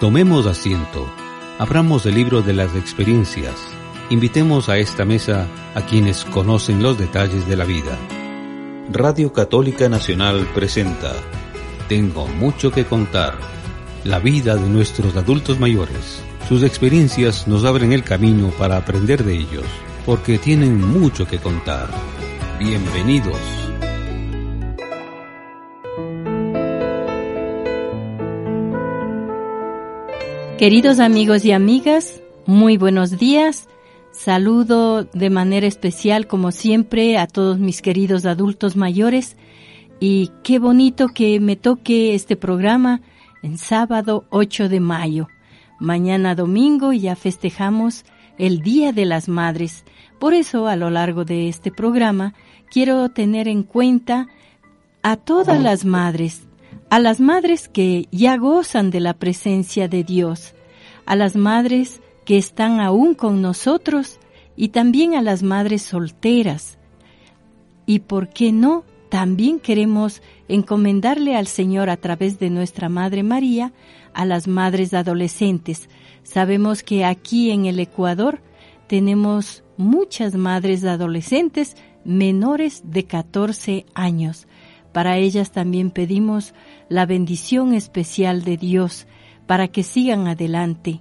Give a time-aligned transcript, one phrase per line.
[0.00, 1.08] Tomemos asiento.
[1.58, 3.54] Abramos el libro de las experiencias.
[4.10, 7.98] Invitemos a esta mesa a quienes conocen los detalles de la vida.
[8.92, 11.12] Radio Católica Nacional presenta
[11.88, 13.36] Tengo mucho que contar.
[14.04, 16.22] La vida de nuestros adultos mayores.
[16.48, 19.66] Sus experiencias nos abren el camino para aprender de ellos,
[20.06, 21.90] porque tienen mucho que contar.
[22.58, 23.67] Bienvenidos.
[30.58, 33.68] Queridos amigos y amigas, muy buenos días.
[34.10, 39.36] Saludo de manera especial, como siempre, a todos mis queridos adultos mayores
[40.00, 43.02] y qué bonito que me toque este programa
[43.44, 45.28] en sábado 8 de mayo.
[45.78, 48.04] Mañana domingo ya festejamos
[48.36, 49.84] el Día de las Madres.
[50.18, 52.34] Por eso, a lo largo de este programa,
[52.68, 54.26] quiero tener en cuenta
[55.02, 56.48] a todas las madres,
[56.90, 60.54] a las madres que ya gozan de la presencia de Dios,
[61.08, 64.20] a las madres que están aún con nosotros
[64.56, 66.76] y también a las madres solteras.
[67.86, 73.72] Y por qué no, también queremos encomendarle al Señor a través de nuestra Madre María
[74.12, 75.88] a las madres adolescentes.
[76.24, 78.42] Sabemos que aquí en el Ecuador
[78.86, 84.46] tenemos muchas madres adolescentes menores de 14 años.
[84.92, 86.52] Para ellas también pedimos
[86.90, 89.06] la bendición especial de Dios
[89.48, 91.00] para que sigan adelante.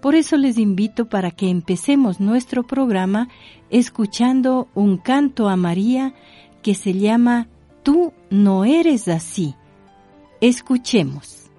[0.00, 3.28] Por eso les invito para que empecemos nuestro programa
[3.70, 6.14] escuchando un canto a María
[6.62, 7.46] que se llama
[7.84, 9.54] Tú no eres así.
[10.40, 11.50] Escuchemos.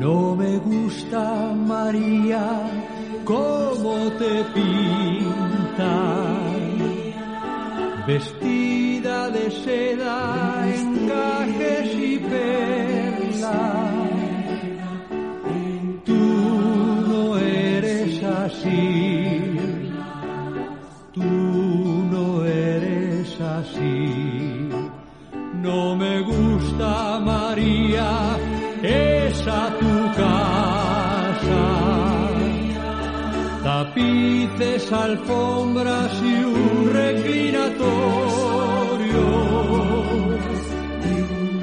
[0.00, 2.60] No me gusta María
[3.24, 6.45] cómo te pintas
[8.06, 13.52] vestida de seda, encajes y perlas.
[16.04, 16.14] Tú
[17.08, 19.58] no eres así,
[21.12, 21.24] tú
[22.12, 24.68] no eres así.
[25.62, 28.38] No me gusta María,
[28.82, 30.65] esa tu casa
[33.96, 37.86] tapices, alfombras y un reclinatorio.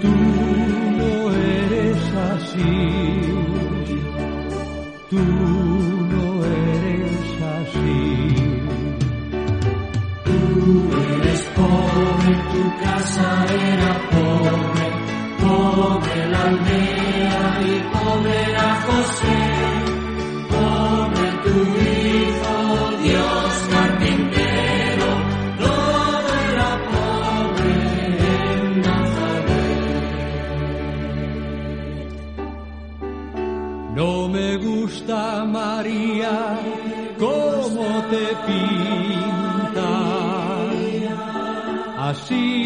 [0.01, 0.15] Tú
[0.97, 1.97] no eres
[2.31, 2.75] así,
[5.09, 5.23] tú
[6.13, 7.25] no eres
[7.57, 8.35] así.
[10.25, 10.37] Tú
[11.15, 13.27] eres pobre, tu casa
[13.71, 14.85] era pobre,
[15.41, 19.42] pobre la aldea y pobre era José,
[42.23, 42.62] así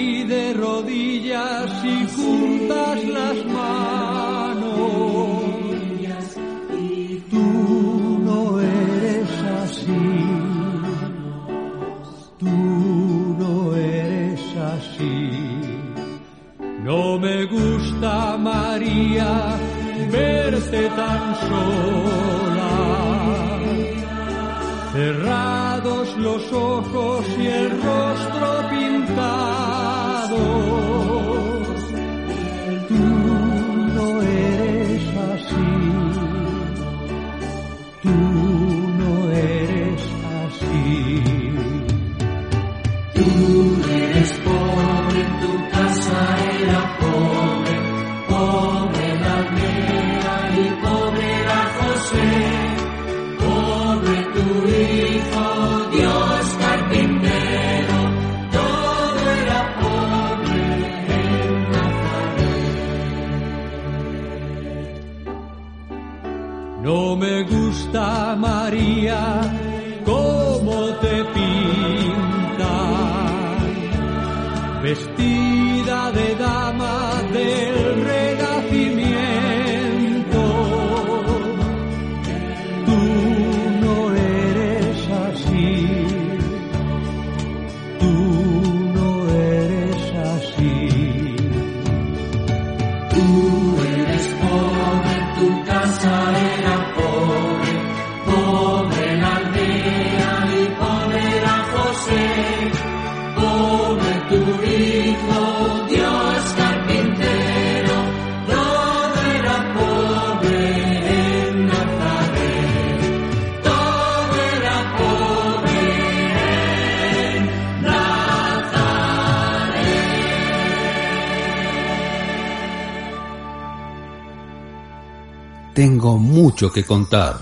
[126.57, 127.37] mucho que contar.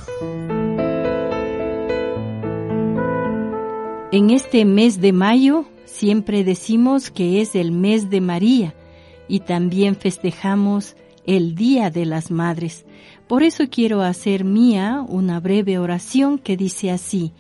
[4.12, 8.76] En este mes de mayo siempre decimos que es el mes de María
[9.30, 12.86] y también festejamos el Día de las Madres.
[13.26, 17.32] Por eso quiero hacer mía una breve oración que dice así,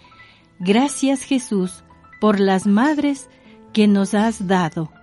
[0.59, 1.83] Gracias Jesús
[2.21, 3.29] por las madres
[3.73, 4.93] que nos has dado,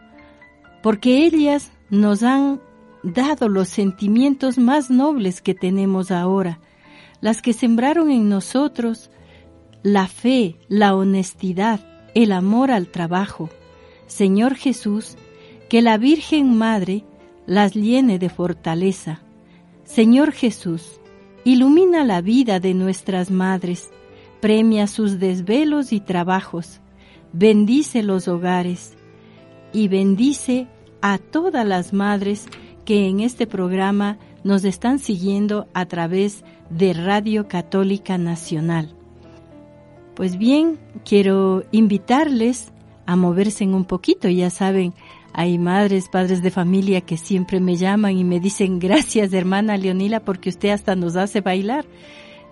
[0.83, 2.63] porque ellas nos han
[3.03, 6.61] dado los sentimientos más nobles que tenemos ahora,
[7.21, 9.11] las que sembraron en nosotros
[9.83, 11.81] la fe, la honestidad,
[12.15, 13.49] el amor al trabajo.
[14.07, 15.17] Señor Jesús,
[15.69, 17.05] que la Virgen Madre
[17.47, 19.23] las llene de fortaleza.
[19.85, 21.01] Señor Jesús,
[21.45, 23.91] ilumina la vida de nuestras madres,
[24.41, 26.81] premia sus desvelos y trabajos,
[27.33, 28.97] bendice los hogares
[29.73, 30.69] y bendice
[31.01, 32.47] a todas las madres
[32.85, 38.95] que en este programa nos están siguiendo a través de Radio Católica Nacional.
[40.15, 42.73] Pues bien, quiero invitarles
[43.07, 44.29] a moverse un poquito.
[44.29, 44.95] Ya saben,
[45.33, 50.21] hay madres, padres de familia que siempre me llaman y me dicen gracias hermana Leonila
[50.21, 51.87] porque usted hasta nos hace bailar.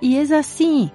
[0.01, 0.91] Y es así.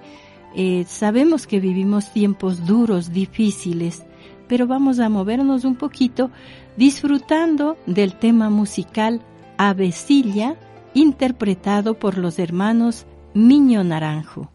[0.54, 4.04] Eh, sabemos que vivimos tiempos duros, difíciles,
[4.48, 6.30] pero vamos a movernos un poquito
[6.76, 9.20] disfrutando del tema musical
[9.58, 10.56] Avecilla,
[10.94, 14.50] interpretado por los hermanos Miño Naranjo.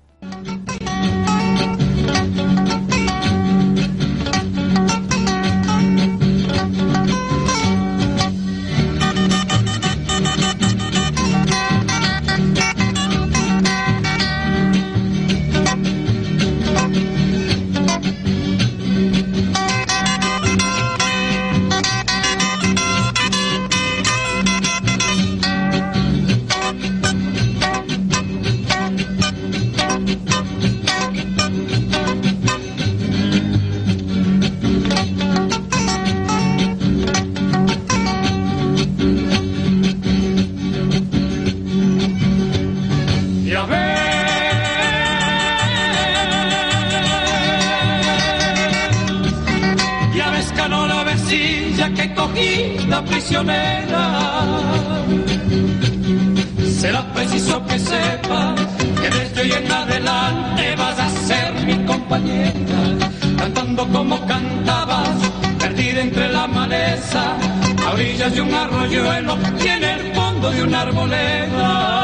[67.16, 72.01] a orillas de un arroyuelo y en el fondo de una arboleda.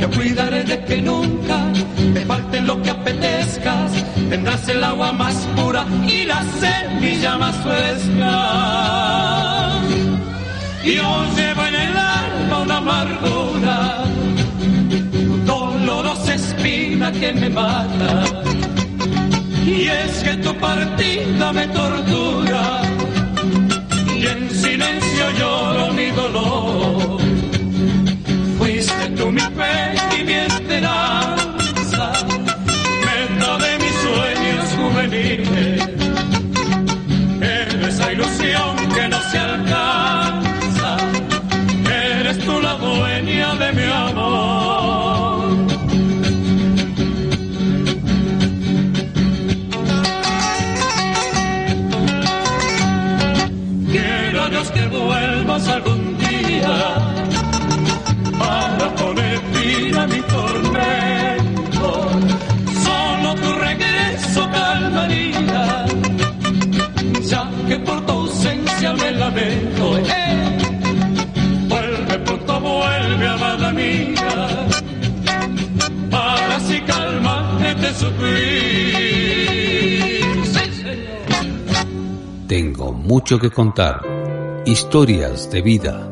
[0.00, 1.58] Yo cuidaré de que nunca
[2.14, 3.92] te falte lo que apetezcas.
[4.30, 8.32] Tendrás el agua más pura y la semilla más fresca.
[10.82, 14.04] Yo llevo en el alma una amargura,
[15.18, 18.24] tu dolorosa espina que me mata.
[19.66, 22.80] Y es que tu partida me tortura.
[24.16, 27.29] Y en silencio lloro mi dolor
[29.20, 29.74] tú mi fe
[30.18, 32.04] y mi esperanza,
[33.06, 35.88] meta de mis sueños juveniles,
[37.40, 40.90] eres esa ilusión que no se alcanza,
[42.18, 45.40] eres tú la dueña de mi amor.
[53.92, 55.99] Quiero Dios que vuelvas algún
[82.46, 84.02] Tengo mucho que contar.
[84.66, 86.10] Historias de vida.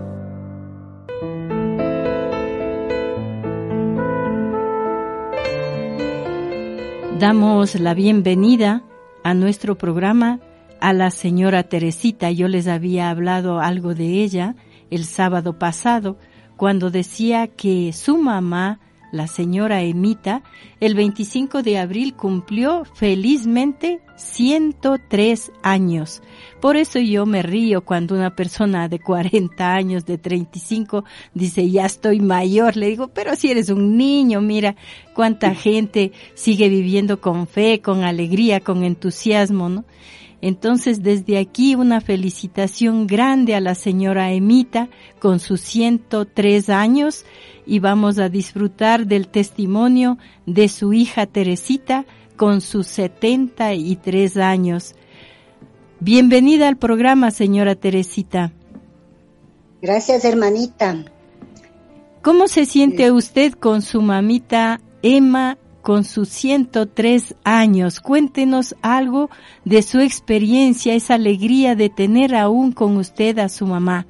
[7.19, 8.85] Damos la bienvenida
[9.25, 10.39] a nuestro programa
[10.81, 12.31] a la señora Teresita.
[12.31, 14.55] Yo les había hablado algo de ella
[14.91, 16.17] el sábado pasado
[16.57, 18.79] cuando decía que su mamá
[19.11, 20.43] la señora Emita,
[20.81, 26.23] el 25 de abril cumplió felizmente 103 años.
[26.61, 31.87] Por eso yo me río cuando una persona de 40 años, de 35, dice, ya
[31.87, 32.77] estoy mayor.
[32.77, 34.77] Le digo, pero si eres un niño, mira
[35.15, 39.85] cuánta gente sigue viviendo con fe, con alegría, con entusiasmo, ¿no?
[40.41, 44.89] Entonces, desde aquí una felicitación grande a la señora Emita
[45.19, 47.25] con sus 103 años
[47.69, 52.07] y vamos a disfrutar del testimonio de su hija Teresita
[52.37, 54.95] con sus 73 años.
[56.01, 58.53] Bienvenida al programa, señora Teresita.
[59.83, 61.05] Gracias, hermanita.
[62.23, 68.01] ¿Cómo se siente usted con su mamita Emma con sus 103 años.
[68.01, 69.31] Cuéntenos algo
[69.65, 74.07] de su experiencia, esa alegría de tener aún con usted a su mamá.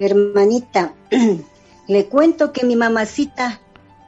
[0.00, 0.94] Hermanita,
[1.88, 3.60] le cuento que mi mamacita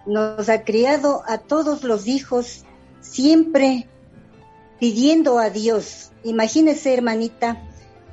[0.07, 2.65] nos ha criado a todos los hijos
[3.01, 3.89] siempre
[4.81, 6.13] pidiendo a Dios.
[6.25, 7.63] Imagínese, hermanita,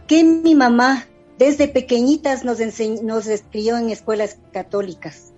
[0.07, 1.07] que mi mamá
[1.37, 2.59] desde pequeñitas nos,
[3.03, 5.33] nos crió en escuelas católicas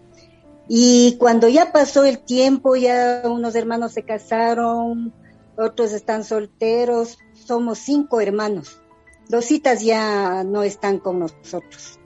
[0.70, 5.14] y cuando ya pasó el tiempo, ya unos hermanos se casaron,
[5.58, 8.82] otros están solteros, somos cinco hermanos.
[9.30, 12.00] Dos citas ya no están con nosotros.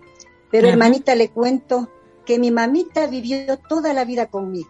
[0.51, 1.89] Pero hermanita, le cuento
[2.25, 4.69] que mi mamita vivió toda la vida conmigo,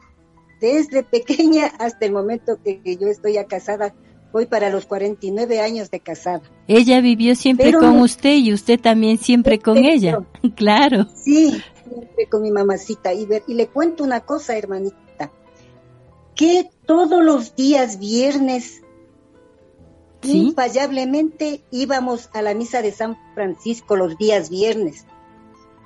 [0.59, 3.93] desde pequeña hasta el momento que yo estoy ya casada.
[4.31, 6.41] Voy para los 49 años de casada.
[6.65, 10.19] Ella vivió siempre con usted y usted también siempre con ella.
[10.55, 11.07] Claro.
[11.15, 11.61] Sí,
[12.29, 15.31] con mi mamacita y, y le cuento una cosa, hermanita,
[16.35, 18.81] que todos los días viernes
[20.23, 25.05] infallablemente íbamos a la misa de San Francisco los días viernes.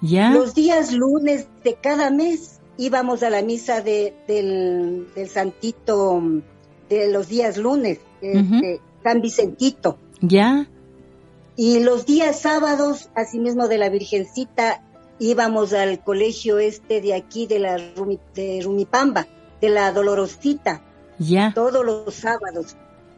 [0.05, 0.29] ¿Ya?
[0.29, 6.21] Los días lunes de cada mes íbamos a la misa de, del, Santito
[6.89, 9.97] de los días lunes, de San Vicentito.
[10.21, 10.67] ¿Ya?
[11.55, 14.83] Y los días sábados, asimismo de la Virgencita,
[15.19, 17.77] íbamos al colegio este de aquí de la
[18.35, 19.25] de Rumipamba,
[19.61, 20.81] de la Dolorosita,
[21.17, 21.53] ya.
[21.55, 22.75] todos los sábados.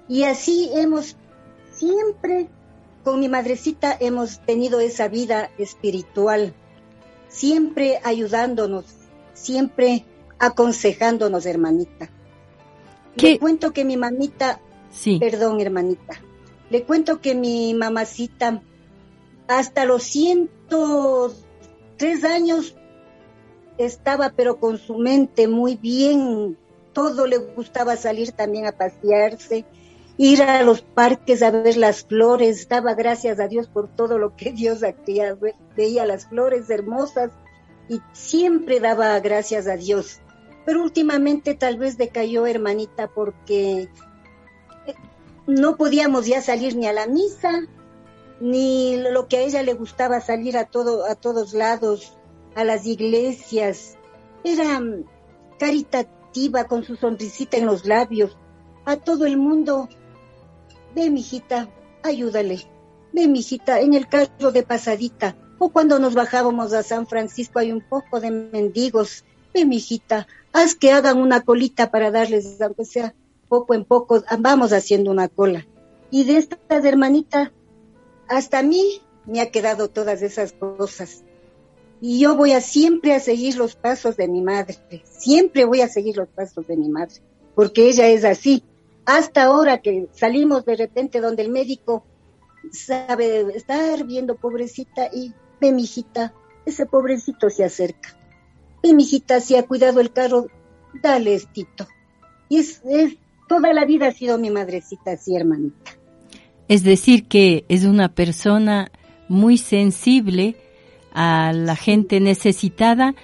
[0.08, 1.18] Y así hemos
[1.72, 2.48] siempre
[3.04, 6.54] con mi madrecita hemos tenido esa vida espiritual,
[7.38, 8.86] siempre ayudándonos,
[9.34, 10.06] siempre
[10.40, 12.10] aconsejándonos, hermanita.
[13.16, 14.60] Le cuento que mi mamita,
[14.92, 15.20] sí.
[15.20, 16.20] perdón, hermanita,
[16.70, 18.62] le cuento que mi mamacita
[19.48, 21.46] hasta los cientos
[21.98, 22.76] tres años
[23.78, 26.58] estaba pero con su mente muy bien,
[26.94, 29.66] todo le gustaba salir también a pasearse,
[30.18, 34.36] ir a los parques a ver las flores, daba gracias a Dios por todo lo
[34.36, 35.38] que Dios hacía,
[35.76, 37.32] veía las flores hermosas
[37.88, 40.20] y siempre daba gracias a Dios.
[40.66, 43.90] Pero últimamente tal vez decayó hermanita porque
[45.46, 47.62] no podíamos ya salir ni a la misa,
[48.40, 52.18] ni lo que a ella le gustaba salir a todo a todos lados,
[52.56, 53.96] a las iglesias.
[54.44, 55.06] Era mm,
[55.58, 58.38] caritativa con su sonrisita en los labios.
[58.84, 59.88] A todo el mundo,
[60.98, 61.70] ve mijita,
[62.02, 62.58] ayúdale.
[63.14, 65.36] Ve mijita, en el carro de pasadita.
[65.60, 69.24] O cuando nos bajábamos a San Francisco hay un poco de mendigos.
[69.54, 73.14] Ve mijita, haz que hagan una colita para darles, aunque sea
[73.48, 75.68] poco en poco, vamos haciendo una cola.
[76.10, 77.52] Y de estas hermanitas
[78.28, 81.24] hasta mí me ha quedado todas esas cosas.
[82.02, 85.88] Y yo voy a siempre a seguir los pasos de mi madre, siempre voy a
[85.88, 87.22] seguir los pasos de mi madre,
[87.56, 88.64] porque ella es así.
[89.08, 92.04] Hasta ahora que salimos de repente donde el médico
[92.74, 96.34] sabe estar viendo pobrecita y ve mi hijita,
[96.66, 98.18] ese pobrecito se acerca.
[98.84, 100.48] Ve mi hijita, si ha cuidado el carro,
[101.02, 101.88] dale estito.
[102.50, 103.16] Y es, es,
[103.48, 105.94] toda la vida ha sido mi madrecita así, hermanita.
[106.68, 108.92] Es decir, que es una persona
[109.30, 110.58] muy sensible
[111.14, 113.16] a la gente necesitada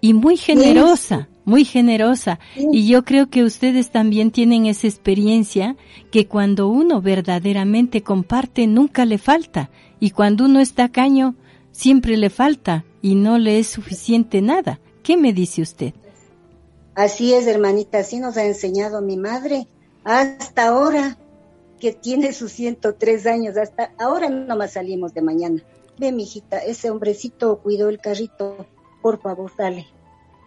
[0.00, 2.38] y muy generosa, muy generosa.
[2.56, 5.76] Y yo creo que ustedes también tienen esa experiencia
[6.10, 9.70] que cuando uno verdaderamente comparte nunca le falta
[10.00, 11.34] y cuando uno está caño
[11.70, 14.80] siempre le falta y no le es suficiente nada.
[15.02, 15.94] ¿Qué me dice usted?
[16.94, 19.66] Así es, hermanita, así nos ha enseñado mi madre.
[20.04, 21.16] Hasta ahora
[21.80, 25.62] que tiene sus 103 años, hasta ahora nomás salimos de mañana.
[25.98, 28.66] Ve, mijita, ese hombrecito cuidó el carrito,
[29.00, 29.86] por favor, dale.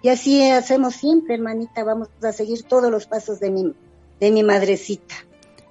[0.01, 3.73] Y así hacemos siempre, hermanita, vamos a seguir todos los pasos de mi,
[4.19, 5.15] de mi madrecita.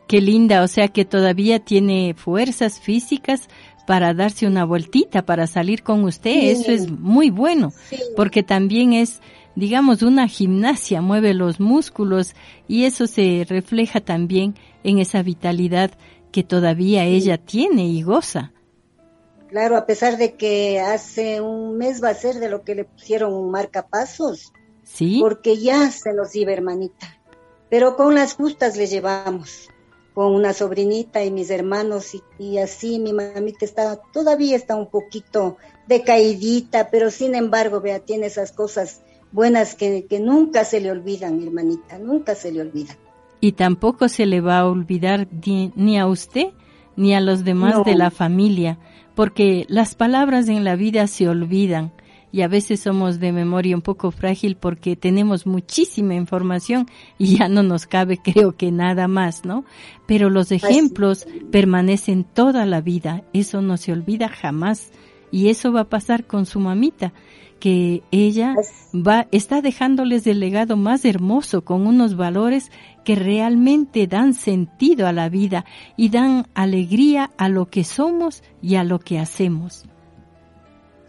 [0.09, 3.49] Qué linda, o sea que todavía tiene fuerzas físicas
[3.87, 6.51] para darse una vueltita, para salir con usted.
[6.51, 7.73] Eso es muy bueno,
[8.17, 9.21] porque también es
[9.57, 12.35] digamos, una gimnasia, mueve los músculos
[12.69, 15.93] y eso se refleja también en esa vitalidad
[16.33, 18.53] que todavía ella tiene y goza.
[19.55, 22.85] Claro, a pesar de que hace un mes va a ser de lo que le
[22.85, 24.53] pusieron un marcapasos.
[24.83, 25.19] Sí.
[25.21, 27.21] Porque ya se nos iba, hermanita.
[27.71, 29.69] Pero con las justas le llevamos,
[30.13, 34.91] con una sobrinita y mis hermanos, y, y así mi mamita está, todavía está un
[34.91, 35.57] poquito
[35.87, 41.41] decaidita, pero sin embargo, vea, tiene esas cosas buenas que, que nunca se le olvidan,
[41.41, 42.97] hermanita, nunca se le olvidan.
[43.41, 46.49] Y tampoco se le va a olvidar ni, ni a usted
[46.97, 47.85] ni a los demás No.
[47.85, 48.79] de la familia,
[49.15, 51.93] porque las palabras en la vida se olvidan
[52.35, 57.49] y a veces somos de memoria un poco frágil porque tenemos muchísima información y ya
[57.49, 59.65] no nos cabe creo que nada más, ¿no?
[60.07, 64.91] Pero los ejemplos permanecen toda la vida, eso no se olvida jamás
[65.31, 67.13] y eso va a pasar con su mamita
[67.61, 68.55] que ella
[68.95, 72.71] va está dejándoles el legado más hermoso con unos valores
[73.05, 75.65] que realmente dan sentido a la vida
[75.97, 79.85] y dan alegría a lo que somos y a lo que hacemos.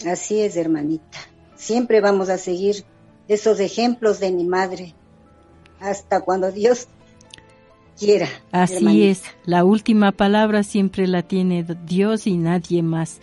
[0.05, 1.17] Así es, hermanita.
[1.55, 2.83] Siempre vamos a seguir
[3.27, 4.93] esos ejemplos de mi madre
[5.79, 6.87] hasta cuando Dios
[7.97, 8.27] quiera.
[8.51, 9.05] Así hermanita.
[9.05, 13.19] es, la última palabra siempre la tiene Dios y nadie más.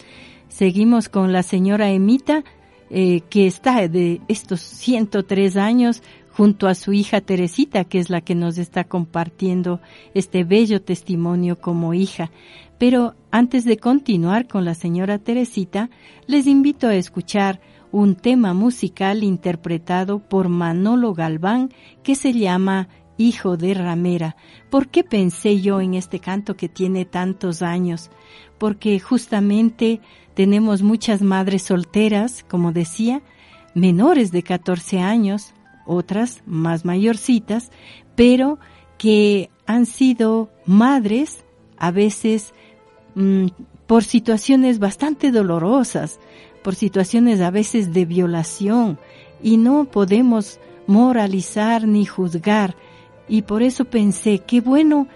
[0.49, 2.44] Seguimos con la señora Emita,
[2.90, 8.21] eh, que está de estos 103 años junto a su hija Teresita, que es la
[8.21, 9.81] que nos está compartiendo
[10.14, 12.31] este bello testimonio como hija.
[12.79, 15.90] Pero antes de continuar con la señora Teresita,
[16.27, 17.61] les invito a escuchar
[17.92, 21.71] un tema musical interpretado por Manolo Galván
[22.03, 24.37] que se llama Hijo de Ramera.
[24.71, 28.11] ¿Por qué pensé yo en este canto que tiene tantos años?
[28.59, 30.01] Porque justamente
[30.35, 33.23] tenemos muchas madres solteras, como decía,
[33.75, 35.55] menores de 14 años,
[35.87, 37.71] otras más mayorcitas,
[38.14, 38.59] pero
[38.99, 41.45] que han sido madres
[41.77, 42.55] a veces
[43.14, 43.47] mm,
[43.87, 46.21] por situaciones bastante dolorosas,
[46.62, 48.99] por situaciones a veces de violación,
[49.42, 52.77] y no podemos moralizar ni juzgar.
[53.29, 55.09] Y por eso pensé, qué bueno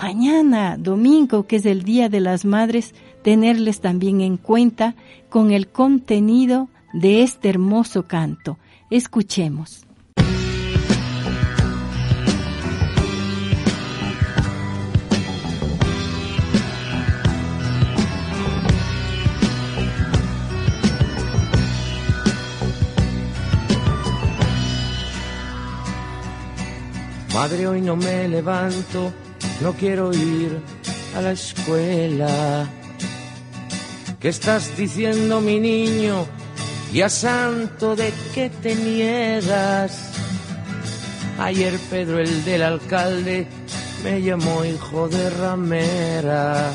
[0.00, 4.94] mañana, domingo, que es el Día de las Madres, tenerles también en cuenta
[5.28, 8.58] con el contenido de este hermoso canto.
[8.90, 9.83] Escuchemos.
[27.34, 29.12] Madre, hoy no me levanto,
[29.60, 30.56] no quiero ir
[31.16, 32.70] a la escuela.
[34.20, 36.26] ¿Qué estás diciendo, mi niño?
[36.92, 40.12] Ya santo, ¿de qué te niegas?
[41.40, 43.48] Ayer Pedro, el del alcalde,
[44.04, 46.72] me llamó hijo de ramera.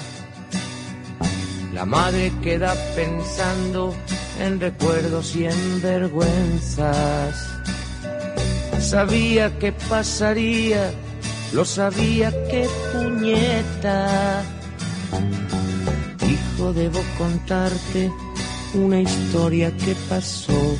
[1.73, 3.95] La madre queda pensando
[4.41, 7.58] en recuerdos y en vergüenzas.
[8.79, 10.91] Sabía que pasaría,
[11.53, 14.41] lo sabía que puñeta.
[16.27, 18.11] Hijo, debo contarte
[18.73, 20.77] una historia que pasó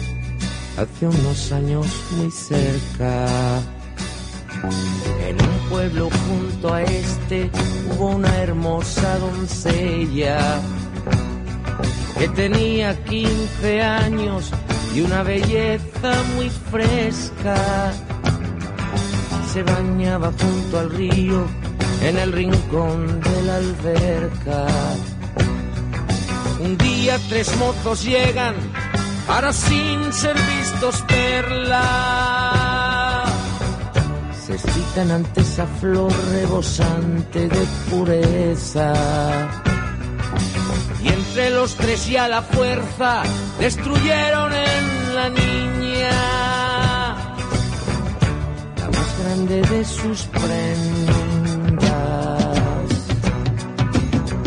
[0.77, 3.27] hace unos años muy cerca.
[5.27, 7.49] En un pueblo junto a este
[7.91, 10.61] hubo una hermosa doncella
[12.17, 14.51] que tenía 15 años
[14.95, 17.55] y una belleza muy fresca.
[19.53, 21.45] Se bañaba junto al río
[22.01, 24.67] en el rincón de la alberca.
[26.59, 28.55] Un día tres mozos llegan
[29.27, 32.45] para sin ser vistos perla.
[34.45, 38.93] Se excitan ante esa flor rebosante de pureza.
[41.47, 43.23] Los tres y a la fuerza
[43.59, 46.11] destruyeron en la niña
[48.77, 51.83] la más grande de sus prendas.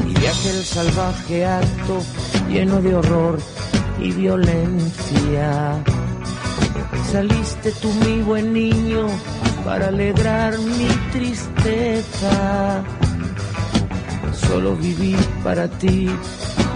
[0.06, 2.02] Y de aquel salvaje acto
[2.50, 3.38] lleno de horror
[3.98, 5.82] y violencia.
[7.10, 9.06] Saliste tú, mi buen niño,
[9.64, 12.84] para alegrar mi tristeza.
[14.46, 16.10] Solo viví para ti,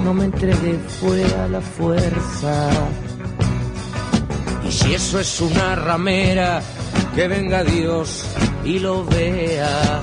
[0.04, 2.70] no me entregué, fue a la fuerza.
[4.66, 6.62] Y si eso es una ramera,
[7.14, 8.26] que venga Dios
[8.64, 10.02] y lo vea.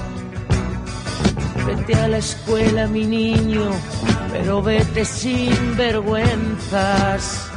[1.66, 3.70] Vete a la escuela, mi niño,
[4.32, 7.50] pero vete sin vergüenzas.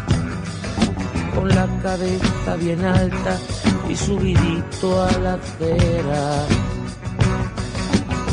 [1.34, 3.38] Con la cabeza bien alta
[3.88, 6.46] y subidito a la acera.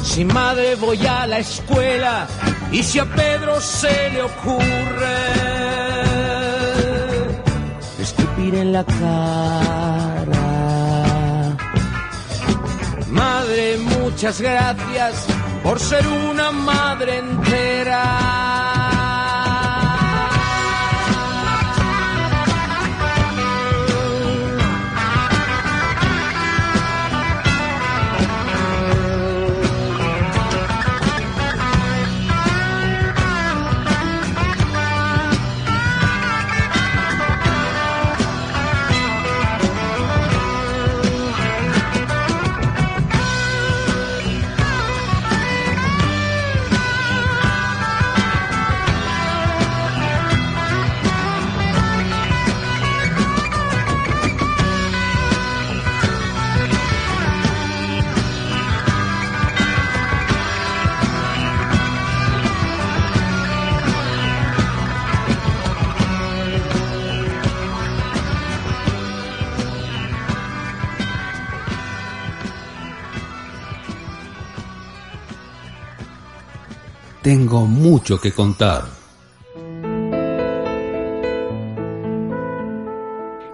[0.03, 2.27] Si madre voy a la escuela
[2.73, 5.17] y si a Pedro se le ocurre
[7.99, 10.45] escupir en la cara.
[13.11, 15.25] Madre, muchas gracias
[15.63, 18.62] por ser una madre entera.
[77.23, 78.83] Tengo mucho que contar.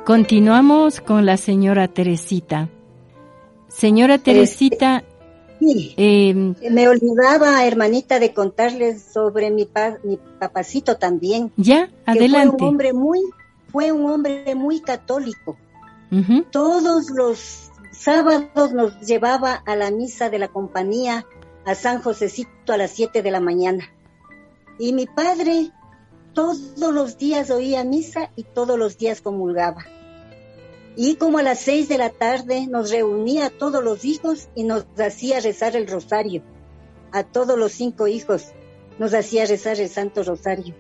[0.06, 2.68] Continuamos con la señora Teresita.
[3.68, 5.04] Señora Teresita,
[5.60, 6.34] Sí, eh,
[6.72, 11.52] me olvidaba, hermanita, de contarles sobre mi, pa- mi papacito también.
[11.58, 12.56] ya, que adelante.
[12.58, 13.20] Fue un hombre muy,
[13.70, 15.58] fue un hombre muy católico.
[16.50, 21.26] Todos los sábados nos llevaba a la misa de la compañía
[21.66, 23.92] a San Josecito a las 7 de la mañana.
[24.78, 25.72] Y mi padre
[26.34, 29.86] todos los días oía misa y todos los días comulgaba.
[30.96, 34.64] Y como a las 6 de la tarde nos reunía a todos los hijos y
[34.64, 36.44] nos hacía rezar el rosario.
[37.12, 38.48] A todos los cinco hijos
[39.00, 40.76] nos hacía rezar el Santo Rosario.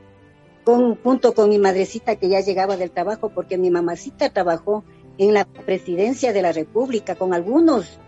[0.65, 4.83] Junto con mi madrecita que ya llegaba del trabajo, porque mi mamacita trabajó
[5.17, 7.99] en la presidencia de la República con algunos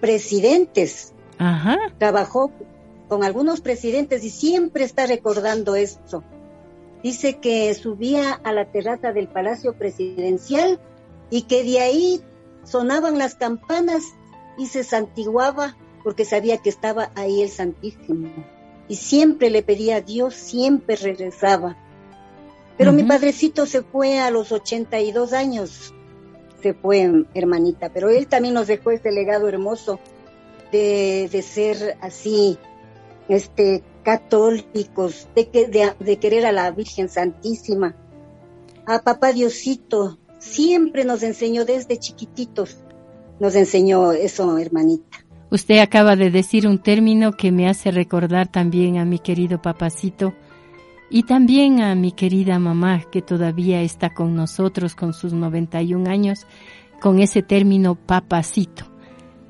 [0.00, 2.50] presidentes Ajá, trabajó
[3.08, 6.22] con algunos presidentes y siempre está recordando esto.
[7.02, 10.80] Dice que subía a la terraza del Palacio Presidencial
[11.30, 12.22] y que de ahí
[12.64, 14.02] sonaban las campanas
[14.56, 18.30] y se santiguaba porque sabía que estaba ahí el Santísimo.
[18.88, 21.76] Y siempre le pedía a Dios, siempre regresaba.
[22.76, 25.94] Pero mi padrecito se fue a los 82 años,
[26.60, 30.00] se fue, hermanita, pero él también nos dejó este legado hermoso
[30.72, 32.58] de, ser así,
[33.28, 37.94] este, católicos, de, que, de, de querer a la Virgen Santísima.
[38.86, 42.76] A papá Diosito siempre nos enseñó desde chiquititos,
[43.40, 45.24] nos enseñó eso, hermanita.
[45.50, 50.34] usted acaba de decir un término que me hace recordar también a mi querido papacito
[51.10, 56.46] y también a mi querida mamá que todavía está con nosotros con sus 91 años
[57.00, 58.93] con ese término papacito.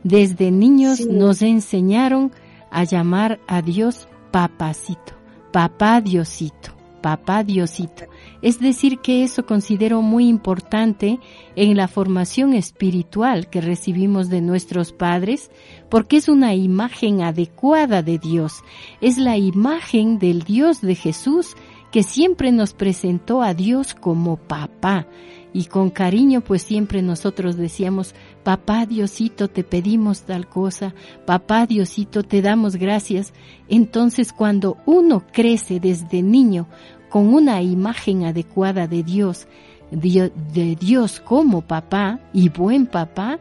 [0.04, 1.06] Desde niños Sí.
[1.10, 2.30] nos enseñaron
[2.70, 5.14] a llamar a Dios papacito,
[5.52, 8.04] papá Diosito, papá Diosito.
[8.42, 11.20] Es decir, que eso considero muy importante
[11.56, 15.50] en la formación espiritual que recibimos de nuestros padres,
[15.88, 18.62] porque es una imagen adecuada de Dios,
[19.00, 21.56] es la imagen del Dios de Jesús
[21.92, 25.06] que siempre nos presentó a Dios como papá.
[25.54, 32.24] Y con cariño pues siempre nosotros decíamos, papá Diosito te pedimos tal cosa, papá Diosito
[32.24, 33.32] te damos gracias.
[33.68, 36.66] Entonces cuando uno crece desde niño
[37.08, 39.46] con una imagen adecuada de Dios,
[39.92, 43.38] Dio- de Dios como papá y buen papá,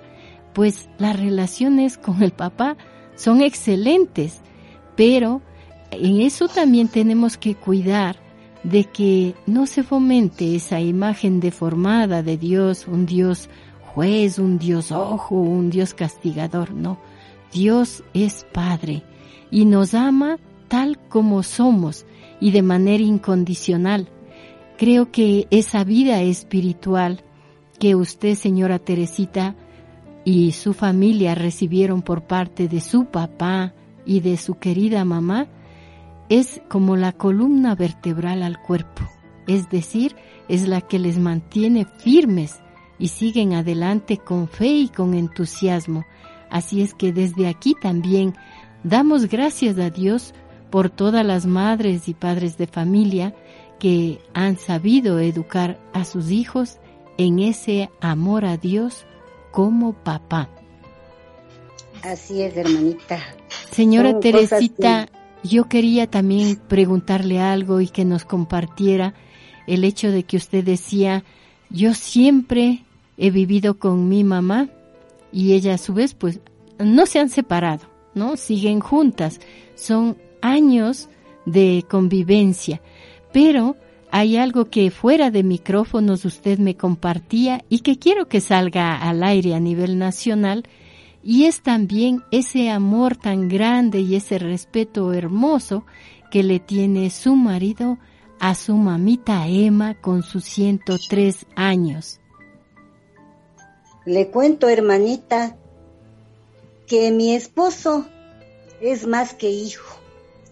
[0.53, 2.77] pues las relaciones con el papá
[3.15, 4.39] son excelentes,
[4.95, 5.41] pero
[5.89, 8.17] en eso también tenemos que cuidar
[8.63, 13.49] de que no se fomente esa imagen deformada de Dios, un Dios
[13.81, 16.97] juez, un Dios ojo, un Dios castigador, no.
[17.51, 19.03] Dios es Padre
[19.51, 22.05] y nos ama tal como somos
[22.39, 24.09] y de manera incondicional.
[24.77, 27.23] Creo que esa vida espiritual
[27.79, 29.55] que usted, señora Teresita,
[30.25, 33.73] y su familia recibieron por parte de su papá
[34.05, 35.47] y de su querida mamá,
[36.39, 39.03] es como la columna vertebral al cuerpo,
[39.45, 40.15] es decir,
[40.47, 42.59] es la que les mantiene firmes
[42.97, 46.05] y siguen adelante con fe y con entusiasmo.
[46.49, 48.33] Así es que desde aquí también
[48.83, 50.33] damos gracias a Dios
[50.71, 53.35] por todas las madres y padres de familia
[53.77, 56.79] que han sabido educar a sus hijos
[57.19, 59.05] en ese amor a Dios
[59.51, 60.49] como papá.
[62.01, 63.19] Así es, hermanita.
[63.69, 65.07] Señora Teresita,
[65.43, 69.13] yo quería también preguntarle algo y que nos compartiera
[69.67, 71.23] el hecho de que usted decía,
[71.69, 72.83] yo siempre
[73.17, 74.69] he vivido con mi mamá
[75.31, 76.39] y ella a su vez pues
[76.79, 78.37] no se han separado, ¿no?
[78.37, 79.39] Siguen juntas.
[79.75, 81.09] Son años
[81.45, 82.81] de convivencia,
[83.31, 83.75] pero
[84.11, 89.23] hay algo que fuera de micrófonos usted me compartía y que quiero que salga al
[89.23, 90.63] aire a nivel nacional
[91.23, 95.85] y es también ese amor tan grande y ese respeto hermoso
[96.29, 97.97] que le tiene su marido
[98.39, 102.19] a su mamita Emma con sus 103 años.
[104.05, 105.55] Le cuento, hermanita,
[106.87, 108.05] que mi esposo
[108.81, 109.97] es más que hijo.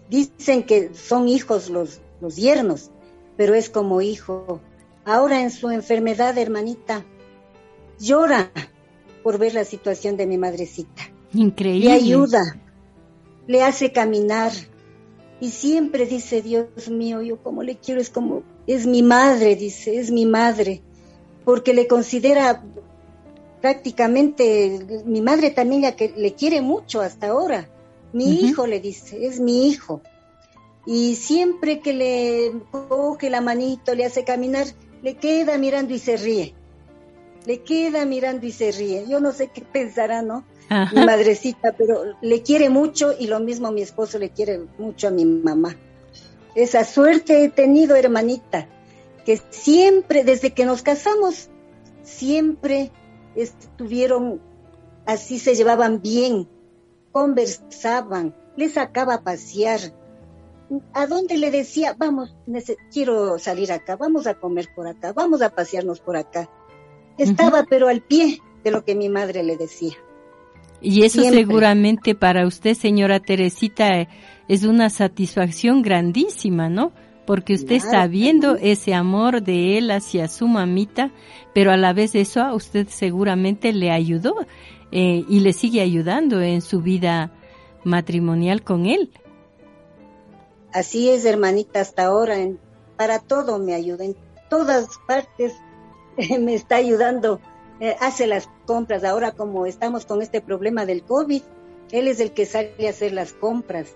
[0.08, 2.90] Dicen que son hijos los, los yernos,
[3.36, 4.60] pero es como hijo.
[5.04, 7.04] Ahora en su enfermedad, hermanita,
[7.98, 8.50] llora
[9.22, 11.10] por ver la situación de mi madrecita.
[11.32, 11.88] Increíble.
[11.88, 12.42] Le ayuda,
[13.46, 14.52] le hace caminar.
[15.40, 19.98] Y siempre dice, Dios mío, yo como le quiero, es como, es mi madre, dice,
[19.98, 20.82] es mi madre.
[21.44, 22.62] Porque le considera
[23.60, 27.68] prácticamente, mi madre también la que le quiere mucho hasta ahora.
[28.12, 30.02] Mi hijo le dice, es mi hijo.
[30.84, 34.66] Y siempre que le coge la manito, le hace caminar,
[35.02, 36.54] le queda mirando y se ríe.
[37.46, 39.06] Le queda mirando y se ríe.
[39.08, 40.44] Yo no sé qué pensará, ¿no?
[40.92, 45.10] Mi madrecita, pero le quiere mucho y lo mismo mi esposo le quiere mucho a
[45.10, 45.76] mi mamá.
[46.54, 48.68] Esa suerte he tenido, hermanita,
[49.24, 51.50] que siempre, desde que nos casamos,
[52.02, 52.90] siempre
[53.34, 54.40] estuvieron
[55.06, 56.48] así, se llevaban bien,
[57.10, 59.80] conversaban, le sacaba a pasear.
[60.94, 62.34] ¿A dónde le decía, vamos,
[62.90, 66.48] quiero salir acá, vamos a comer por acá, vamos a pasearnos por acá?
[67.18, 69.94] Estaba pero al pie de lo que mi madre le decía.
[70.80, 71.40] Y eso Siempre.
[71.44, 74.08] seguramente para usted, señora Teresita,
[74.48, 76.92] es una satisfacción grandísima, ¿no?
[77.24, 81.12] Porque usted está viendo ese amor de él hacia su mamita,
[81.54, 84.34] pero a la vez eso a usted seguramente le ayudó
[84.90, 87.32] eh, y le sigue ayudando en su vida
[87.84, 89.10] matrimonial con él.
[90.72, 92.58] Así es, hermanita, hasta ahora, en-
[92.96, 94.16] para todo me ayuda, en
[94.50, 95.52] todas partes
[96.40, 97.40] me está ayudando,
[97.80, 101.42] eh, hace las compras, ahora como estamos con este problema del COVID,
[101.90, 103.88] él es el que sale a hacer las compras.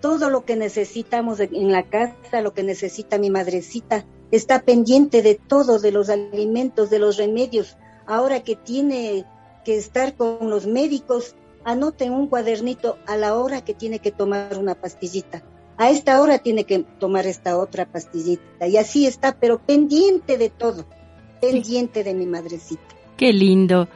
[0.00, 5.34] Todo lo que necesitamos en- la casa, lo que necesita mi madrecita, está pendiente de
[5.34, 7.76] todo, de los alimentos, de los remedios.
[8.06, 9.24] Ahora que tiene
[9.64, 11.34] que estar con los médicos,
[11.64, 15.42] anote en un cuadernito a la hora que tiene que tomar una pastillita
[15.78, 18.66] a esta hora tiene que tomar esta otra pastillita.
[18.66, 20.84] Y así está, pero pendiente de todo,
[21.40, 22.82] pendiente de mi madrecita.
[23.16, 23.88] Qué lindo.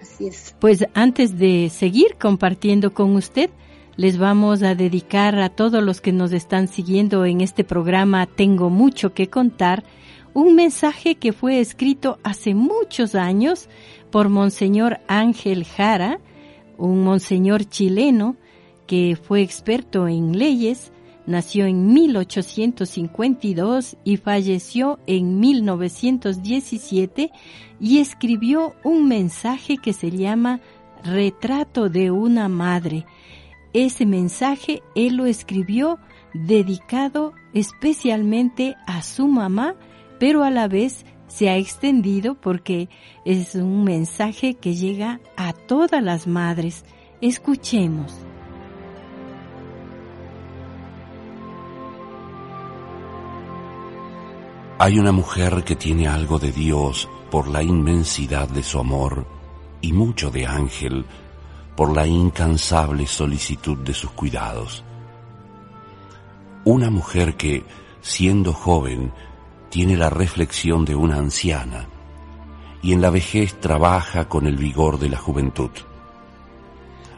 [0.00, 0.54] Así es.
[0.60, 3.50] Pues antes de seguir compartiendo con usted,
[3.96, 8.70] les vamos a dedicar a todos los que nos están siguiendo en este programa Tengo
[8.70, 9.82] mucho que contar,
[10.34, 13.68] un mensaje que fue escrito hace muchos años
[14.12, 16.20] por Monseñor Ángel Jara,
[16.76, 18.36] un monseñor chileno
[18.86, 20.92] que fue experto en leyes,
[21.28, 27.30] nació en 1852 y falleció en 1917
[27.78, 30.60] y escribió un mensaje que se llama
[31.04, 33.04] Retrato de una Madre.
[33.74, 35.98] Ese mensaje él lo escribió
[36.32, 39.74] dedicado especialmente a su mamá,
[40.18, 42.88] pero a la vez se ha extendido porque
[43.26, 46.86] es un mensaje que llega a todas las madres.
[47.20, 48.27] Escuchemos.
[54.80, 59.26] Hay una mujer que tiene algo de Dios por la inmensidad de su amor
[59.80, 61.04] y mucho de ángel
[61.76, 64.84] por la incansable solicitud de sus cuidados.
[66.64, 67.64] Una mujer que,
[68.02, 69.12] siendo joven,
[69.68, 71.88] tiene la reflexión de una anciana
[72.80, 75.70] y en la vejez trabaja con el vigor de la juventud.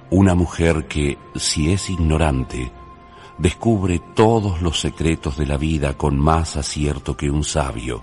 [0.09, 2.73] Una mujer que, si es ignorante,
[3.41, 8.03] descubre todos los secretos de la vida con más acierto que un sabio,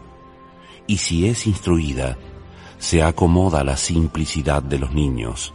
[0.87, 2.17] y si es instruida,
[2.79, 5.53] se acomoda a la simplicidad de los niños.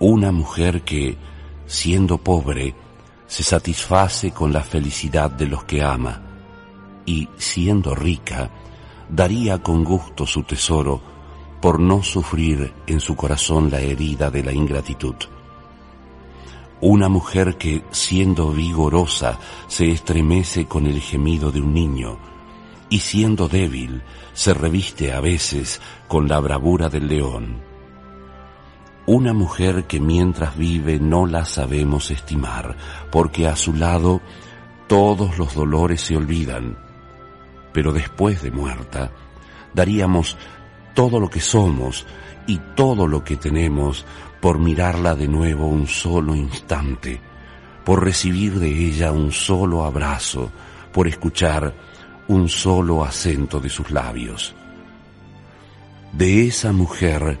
[0.00, 1.16] Una mujer que,
[1.66, 2.74] siendo pobre,
[3.28, 6.20] se satisface con la felicidad de los que ama,
[7.06, 8.50] y siendo rica,
[9.08, 11.00] daría con gusto su tesoro
[11.60, 15.14] por no sufrir en su corazón la herida de la ingratitud.
[16.82, 22.18] Una mujer que, siendo vigorosa, se estremece con el gemido de un niño,
[22.88, 27.60] y siendo débil, se reviste a veces con la bravura del león.
[29.06, 32.76] Una mujer que mientras vive no la sabemos estimar,
[33.10, 34.20] porque a su lado
[34.86, 36.78] todos los dolores se olvidan,
[37.72, 39.12] pero después de muerta,
[39.74, 40.36] daríamos
[40.94, 42.06] todo lo que somos
[42.46, 44.04] y todo lo que tenemos
[44.40, 47.20] por mirarla de nuevo un solo instante,
[47.84, 50.50] por recibir de ella un solo abrazo,
[50.92, 51.74] por escuchar
[52.28, 54.54] un solo acento de sus labios.
[56.12, 57.38] De esa mujer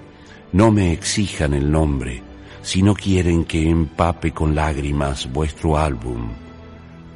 [0.52, 2.22] no me exijan el nombre,
[2.62, 6.28] si no quieren que empape con lágrimas vuestro álbum,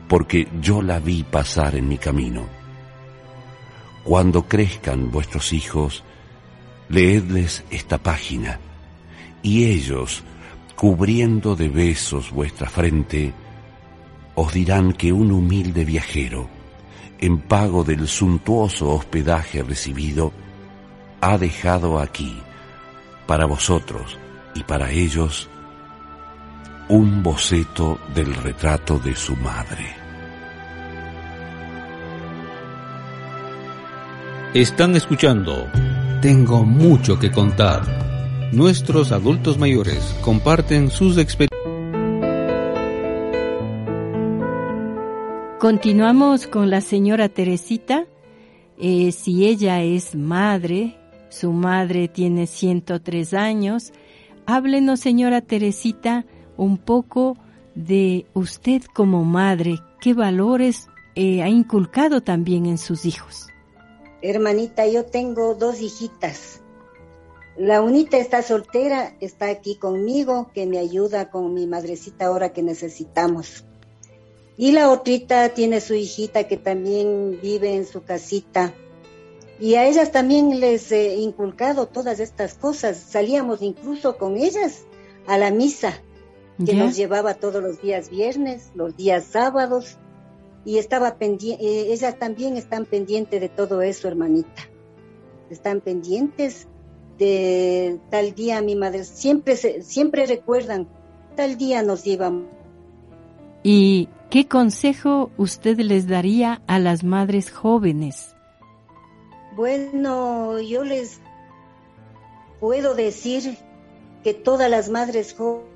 [0.08, 2.46] porque yo la vi pasar en mi camino.
[4.02, 6.04] Cuando crezcan vuestros hijos,
[6.88, 8.60] leedles esta página,
[9.44, 10.24] y ellos,
[10.74, 13.32] cubriendo de besos vuestra frente,
[14.34, 16.48] os dirán que un humilde viajero,
[17.20, 20.32] en pago del suntuoso hospedaje recibido,
[21.20, 22.36] ha dejado aquí,
[23.26, 24.18] para vosotros
[24.54, 25.48] y para ellos,
[26.88, 29.94] un boceto del retrato de su madre.
[34.54, 35.68] Están escuchando
[36.22, 38.13] Tengo mucho que contar.
[38.54, 41.60] Nuestros adultos mayores comparten sus experiencias.
[45.58, 48.06] Continuamos con la señora Teresita.
[48.78, 50.96] Eh, si ella es madre,
[51.30, 53.92] su madre tiene 103 años.
[54.46, 56.24] Háblenos, señora Teresita,
[56.56, 57.36] un poco
[57.74, 59.80] de usted como madre.
[60.00, 60.86] ¿Qué valores
[61.16, 63.48] eh, ha inculcado también en sus hijos?
[64.22, 66.60] Hermanita, yo tengo dos hijitas.
[67.56, 72.62] La unita está soltera, está aquí conmigo, que me ayuda con mi madrecita ahora que
[72.62, 73.64] necesitamos.
[74.56, 78.74] Y la otrita tiene su hijita que también vive en su casita.
[79.60, 82.96] Y a ellas también les he inculcado todas estas cosas.
[82.96, 84.84] Salíamos incluso con ellas
[85.26, 86.02] a la misa,
[86.64, 89.98] que nos llevaba todos los días viernes, los días sábados
[90.64, 94.68] y estaba pendiente, eh, ellas también están pendientes de todo eso, hermanita.
[95.50, 96.68] Están pendientes
[97.18, 100.88] de tal día mi madre, siempre, siempre recuerdan,
[101.36, 102.44] tal día nos llevamos.
[103.62, 108.34] ¿Y qué consejo usted les daría a las madres jóvenes?
[109.56, 111.20] Bueno, yo les
[112.60, 113.56] puedo decir
[114.22, 115.74] que todas las madres jóvenes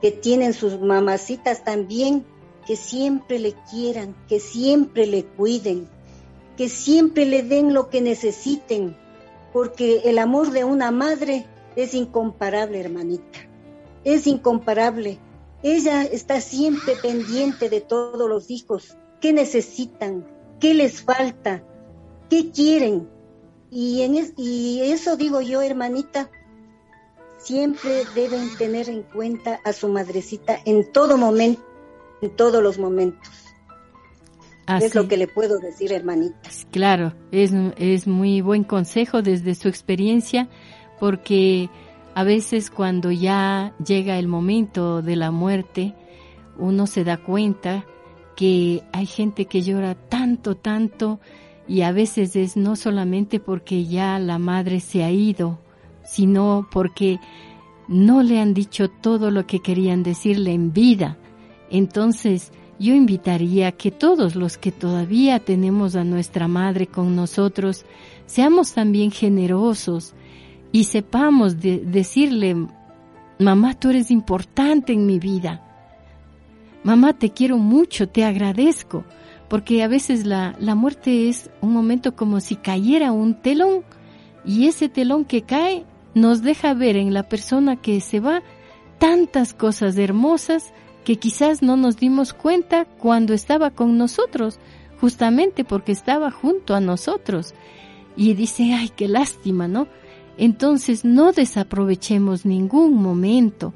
[0.00, 2.24] que tienen sus mamacitas también
[2.66, 5.88] que siempre le quieran, que siempre le cuiden,
[6.56, 8.96] que siempre le den lo que necesiten,
[9.56, 13.38] porque el amor de una madre es incomparable, hermanita,
[14.04, 15.18] es incomparable.
[15.62, 20.26] Ella está siempre pendiente de todos los hijos, qué necesitan,
[20.60, 21.62] qué les falta,
[22.28, 23.08] qué quieren.
[23.70, 26.30] Y, en eso digo yo, hermanita,
[27.38, 31.62] siempre deben tener en cuenta a su madrecita en todo momento
[32.20, 33.45] en todos los momentos.
[34.68, 36.50] Es lo que le puedo decir, hermanita.
[36.70, 40.48] Claro, es, es muy buen consejo desde su experiencia,
[40.98, 41.70] porque
[42.14, 45.94] a veces cuando ya llega el momento de la muerte,
[46.58, 47.84] uno se da cuenta
[48.34, 51.20] que hay gente que llora tanto, tanto,
[51.68, 55.58] y a veces es no solamente porque ya la madre se ha ido,
[56.04, 57.18] sino porque
[57.88, 61.18] no le han dicho todo lo que querían decirle en vida.
[61.70, 67.84] Entonces, yo invitaría que todos los que todavía tenemos a nuestra madre con nosotros,
[68.26, 70.14] seamos también generosos
[70.72, 72.66] y sepamos decirle,
[73.38, 75.62] mamá, tú eres importante en mi vida.
[76.84, 79.04] Mamá, te quiero mucho, te agradezco,
[79.48, 83.84] porque a veces la, la muerte es un momento como si cayera un telón
[84.44, 88.42] y ese telón que cae nos deja ver en la persona que se va
[88.98, 90.72] tantas cosas hermosas
[91.06, 94.58] que quizás no nos dimos cuenta cuando estaba con nosotros,
[95.00, 97.54] justamente porque estaba junto a nosotros.
[98.16, 99.86] Y dice, ay, qué lástima, ¿no?
[100.36, 103.72] Entonces no desaprovechemos ningún momento.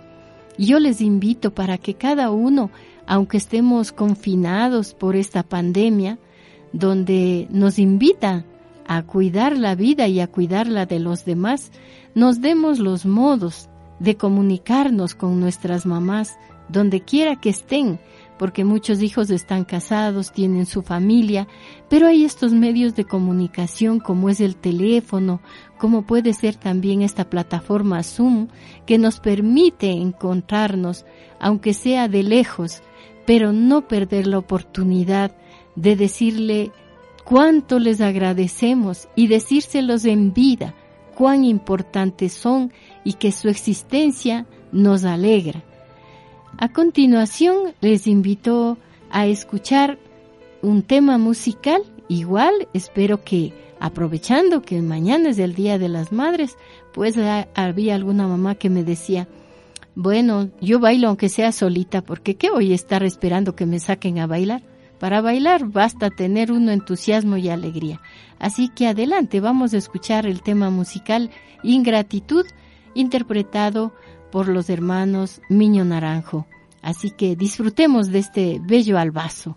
[0.59, 2.72] Yo les invito para que cada uno,
[3.07, 6.18] aunque estemos confinados por esta pandemia,
[6.72, 8.45] donde nos invita
[8.89, 11.70] a cuidar la vida y a cuidarla de los demás,
[12.12, 13.68] nos demos los modos
[14.01, 16.37] de comunicarnos con nuestras mamás,
[16.71, 17.99] donde quiera que estén,
[18.39, 21.47] porque muchos hijos están casados, tienen su familia,
[21.89, 25.41] pero hay estos medios de comunicación como es el teléfono,
[25.79, 28.49] como puede ser también esta plataforma Zoom,
[28.87, 31.05] que nos permite encontrarnos,
[31.39, 32.83] aunque sea de lejos,
[33.27, 35.37] pero no perder la oportunidad
[35.77, 36.73] de decirle
[37.25, 40.75] cuánto les agradecemos y decírselos en vida
[41.21, 42.73] cuán importantes son
[43.05, 45.62] y que su existencia nos alegra.
[46.59, 48.77] A continuación les invito
[49.11, 49.99] a escuchar
[50.63, 56.57] un tema musical, igual espero que aprovechando que mañana es el Día de las Madres,
[56.93, 57.17] pues
[57.55, 59.27] había alguna mamá que me decía,
[59.95, 64.19] bueno, yo bailo aunque sea solita, porque ¿qué voy a estar esperando que me saquen
[64.19, 64.63] a bailar?
[64.99, 68.03] Para bailar basta tener uno entusiasmo y alegría.
[68.39, 71.31] Así que adelante, vamos a escuchar el tema musical
[71.63, 72.45] Ingratitud,
[72.95, 73.93] interpretado
[74.49, 76.47] los hermanos Miño Naranjo.
[76.83, 79.57] Así que disfrutemos de este bello albazo.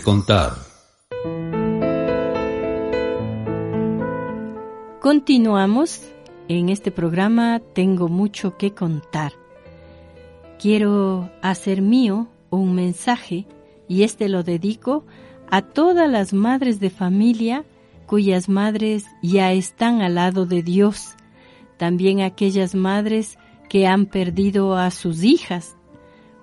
[0.00, 0.52] contar.
[5.00, 6.02] Continuamos.
[6.48, 9.32] En este programa tengo mucho que contar.
[10.58, 13.46] Quiero hacer mío un mensaje
[13.86, 15.04] y este lo dedico
[15.50, 17.64] a todas las madres de familia
[18.08, 21.14] cuyas madres ya están al lado de Dios,
[21.76, 23.38] también aquellas madres
[23.68, 25.76] que han perdido a sus hijas,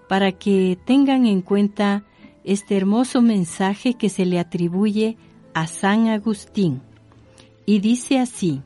[0.07, 2.05] para que tengan en cuenta
[2.43, 5.17] este hermoso mensaje que se le atribuye
[5.55, 6.81] a San Agustín.
[7.65, 8.61] Y dice así,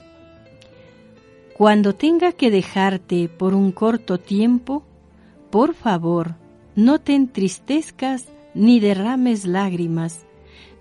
[1.57, 4.83] Cuando tenga que dejarte por un corto tiempo,
[5.49, 6.35] por favor,
[6.75, 10.25] no te entristezcas ni derrames lágrimas,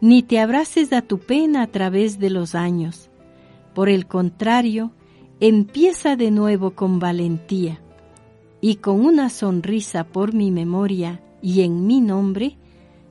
[0.01, 3.11] ni te abraces a tu pena a través de los años.
[3.75, 4.93] Por el contrario,
[5.41, 7.81] empieza de nuevo con valentía,
[8.61, 12.57] y con una sonrisa por mi memoria y en mi nombre,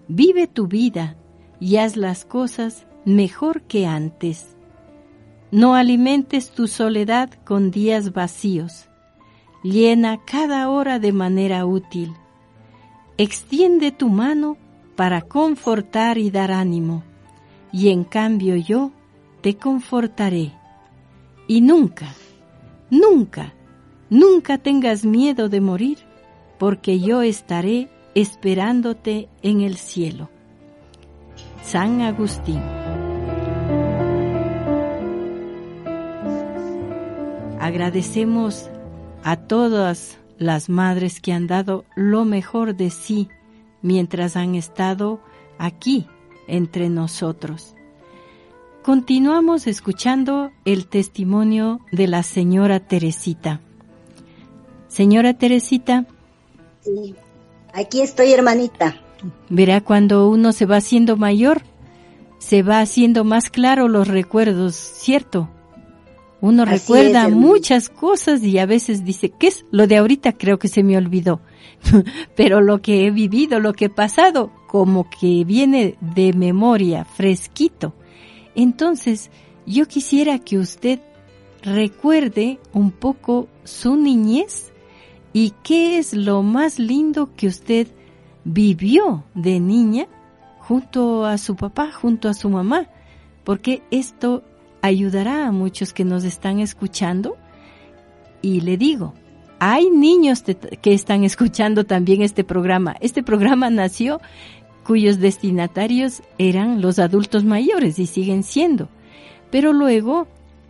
[0.09, 1.17] Vive tu vida
[1.59, 4.55] y haz las cosas mejor que antes.
[5.51, 8.87] No alimentes tu soledad con días vacíos.
[9.63, 12.13] Llena cada hora de manera útil.
[13.17, 14.55] Extiende tu mano
[14.97, 17.03] para confortar y dar ánimo,
[17.71, 18.91] y en cambio yo
[19.41, 20.51] te confortaré.
[21.47, 22.07] Y nunca,
[22.89, 23.53] nunca,
[24.09, 25.99] nunca tengas miedo de morir,
[26.57, 30.31] porque yo estaré esperándote en el cielo.
[31.61, 32.61] San Agustín.
[37.59, 38.71] Agradecemos
[39.23, 43.29] a todas las madres que han dado lo mejor de sí
[43.81, 45.19] mientras han estado
[45.57, 46.07] aquí
[46.47, 47.75] entre nosotros.
[48.83, 53.59] Continuamos escuchando el testimonio de la señora Teresita.
[54.87, 56.05] Señora Teresita.
[56.81, 57.13] Sí,
[57.73, 59.01] aquí estoy hermanita.
[59.49, 61.63] Verá cuando uno se va haciendo mayor,
[62.39, 65.49] se va haciendo más claro los recuerdos, ¿cierto?
[66.39, 69.65] Uno recuerda muchas cosas y a veces dice, ¿qué es?
[69.71, 71.41] Lo de ahorita creo que se me olvidó.
[72.35, 77.93] Pero lo que he vivido, lo que he pasado, como que viene de memoria, fresquito.
[78.55, 79.31] Entonces,
[79.65, 80.99] yo quisiera que usted
[81.61, 84.71] recuerde un poco su niñez
[85.33, 87.87] y qué es lo más lindo que usted
[88.43, 90.07] vivió de niña
[90.59, 92.87] junto a su papá, junto a su mamá,
[93.43, 94.43] porque esto
[94.81, 97.37] ayudará a muchos que nos están escuchando.
[98.41, 99.13] Y le digo,
[99.59, 102.95] hay niños que están escuchando también este programa.
[103.01, 104.21] Este programa nació
[104.83, 108.87] cuyos destinatarios eran los adultos mayores y siguen siendo.
[109.51, 110.27] Pero luego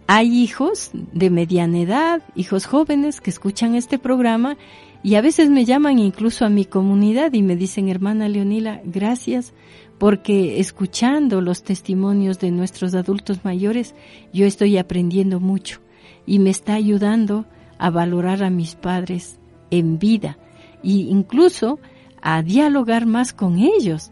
[0.07, 4.57] hay hijos de mediana edad, hijos jóvenes que escuchan este programa
[5.03, 9.53] y a veces me llaman incluso a mi comunidad y me dicen, hermana Leonila, gracias
[9.99, 13.95] porque escuchando los testimonios de nuestros adultos mayores,
[14.33, 15.81] yo estoy aprendiendo mucho
[16.25, 17.45] y me está ayudando
[17.79, 20.37] a valorar a mis padres en vida
[20.83, 21.79] e incluso
[22.21, 24.11] a dialogar más con ellos.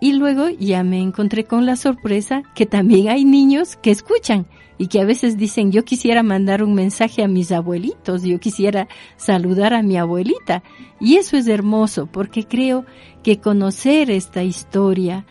[0.00, 4.46] Y luego ya me encontré con la sorpresa que también hay niños que escuchan
[4.78, 8.88] y que a veces dicen yo quisiera mandar un mensaje a mis abuelitos, yo quisiera
[9.16, 10.62] saludar a mi abuelita.
[11.00, 12.84] Y eso es hermoso porque creo
[13.22, 15.24] que conocer esta historia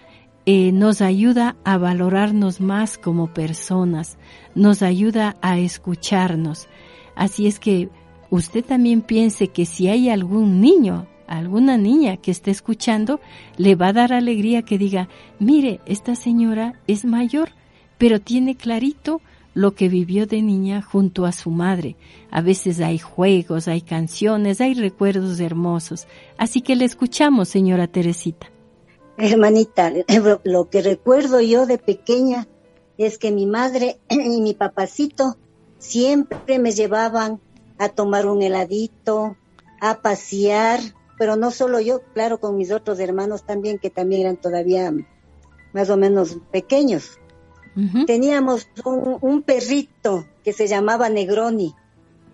[0.47, 4.17] eh, nos ayuda a valorarnos más como personas,
[4.53, 6.67] nos ayuda a escucharnos.
[7.15, 7.89] Así es que
[8.29, 13.19] usted también piense que si hay algún niño, alguna niña que esté escuchando,
[13.57, 15.09] le va a dar alegría que diga,
[15.39, 17.49] mire, esta señora es mayor,
[17.97, 19.21] pero tiene clarito
[19.53, 21.95] lo que vivió de niña junto a su madre.
[22.29, 26.07] A veces hay juegos, hay canciones, hay recuerdos hermosos.
[26.37, 28.51] Así que le escuchamos, señora Teresita.
[29.17, 29.93] Hermanita,
[30.43, 32.47] lo que recuerdo yo de pequeña
[32.97, 35.37] es que mi madre y mi papacito
[35.85, 37.39] siempre me llevaban
[37.77, 39.37] a tomar un heladito,
[39.79, 40.79] a pasear,
[41.17, 44.93] pero no solo yo, claro, con mis otros hermanos también, que también eran todavía
[45.73, 47.19] más o menos pequeños.
[48.07, 51.75] Teníamos un, perrito que se llamaba Negroni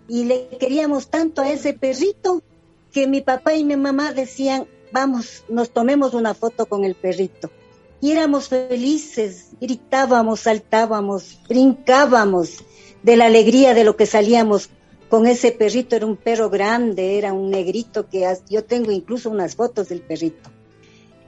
[0.08, 2.44] y le queríamos tanto a ese perrito
[2.92, 7.50] que mi papá y mi mamá decían, vamos, nos tomemos una foto con el perrito.
[8.02, 12.64] Y éramos felices, gritábamos, saltábamos, brincábamos
[13.04, 14.70] de la alegría de lo que salíamos
[15.10, 15.96] con ese perrito.
[15.96, 20.50] Era un perro grande, era un negrito que yo tengo incluso unas fotos del perrito.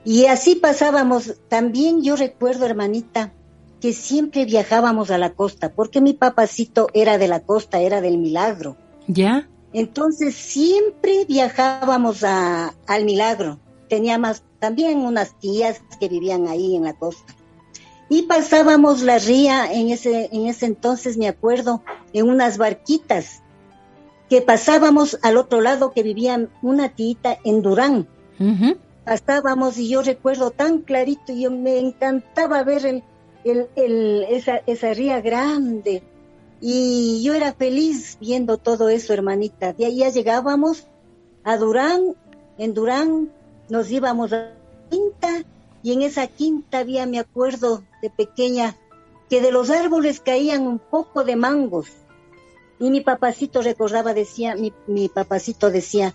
[0.04, 1.34] Y así pasábamos.
[1.48, 3.32] También yo recuerdo, hermanita,
[3.80, 8.18] que siempre viajábamos a la costa, porque mi papacito era de la costa, era del
[8.18, 8.76] milagro.
[9.06, 9.48] ¿Ya?
[9.74, 13.58] Entonces siempre viajábamos a, al milagro.
[13.88, 17.33] Teníamos también unas tías que vivían ahí en la costa.
[18.08, 21.82] Y pasábamos la ría en ese, en ese entonces, me acuerdo,
[22.12, 23.42] en unas barquitas
[24.28, 28.06] que pasábamos al otro lado que vivía una tita en Durán.
[29.04, 33.02] Pasábamos y yo recuerdo tan clarito, y yo me encantaba ver el,
[33.44, 36.02] el, esa, esa ría grande.
[36.60, 39.72] Y yo era feliz viendo todo eso, hermanita.
[39.72, 40.86] De ahí ya llegábamos
[41.42, 42.14] a Durán,
[42.58, 43.30] en Durán
[43.68, 44.52] nos íbamos a la
[44.90, 45.44] quinta
[45.84, 48.74] y en esa quinta había, me acuerdo de pequeña,
[49.28, 51.88] que de los árboles caían un poco de mangos.
[52.80, 56.14] Y mi papacito recordaba, decía, mi, mi papacito decía,